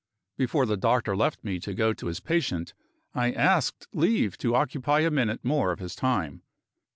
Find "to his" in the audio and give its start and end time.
1.93-2.19